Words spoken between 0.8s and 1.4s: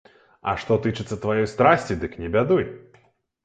тычыцца